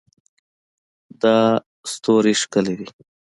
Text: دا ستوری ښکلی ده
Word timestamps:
دا 1.21 1.37
ستوری 1.91 2.33
ښکلی 2.41 2.75
ده 2.79 2.87